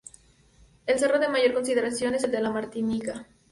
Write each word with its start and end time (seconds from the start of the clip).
El 0.87 0.97
cerro 0.97 1.19
de 1.19 1.27
mayor 1.27 1.53
consideración 1.53 2.15
es 2.15 2.23
el 2.23 2.31
de 2.31 2.41
La 2.41 2.49
Martinica. 2.49 3.27